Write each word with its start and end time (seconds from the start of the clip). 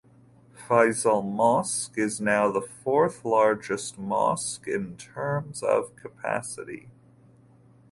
Faisal 0.57 1.21
Mosque 1.23 1.95
is 1.95 2.19
now 2.19 2.51
the 2.51 2.63
fourth 2.83 3.23
largest 3.23 3.99
mosque 3.99 4.67
in 4.67 4.97
terms 4.97 5.61
of 5.61 5.95
capacity. 5.95 6.89